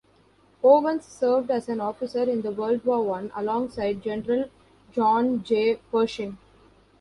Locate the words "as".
1.51-1.69